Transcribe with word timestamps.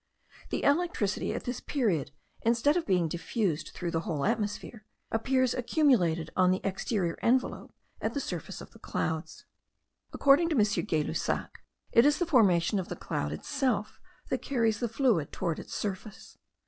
The 0.49 0.63
electricity 0.63 1.31
at 1.31 1.43
this 1.43 1.59
period, 1.59 2.09
instead 2.41 2.75
of 2.75 2.87
being 2.87 3.07
diffused 3.07 3.67
throughout 3.75 3.91
the 3.91 3.99
whole 3.99 4.25
atmosphere, 4.25 4.83
appears 5.11 5.53
accumulated 5.53 6.31
on 6.35 6.49
the 6.49 6.59
exterior 6.63 7.19
envelope, 7.21 7.71
at 8.01 8.15
the 8.15 8.19
surface 8.19 8.61
of 8.61 8.71
the 8.71 8.79
clouds. 8.79 9.45
According 10.11 10.49
to 10.49 10.55
M. 10.57 10.85
Gay 10.85 11.03
Lussac 11.03 11.59
it 11.91 12.03
is 12.03 12.17
the 12.17 12.25
formation 12.25 12.79
of 12.79 12.87
the 12.89 12.95
cloud 12.95 13.31
itself 13.31 13.99
that 14.29 14.41
carries 14.41 14.79
the 14.79 14.89
fluid 14.89 15.31
toward 15.31 15.59
its 15.59 15.75
surface. 15.75 16.35